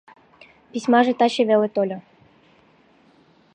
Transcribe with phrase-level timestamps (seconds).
[0.71, 1.97] —Письмаже таче веле тольо.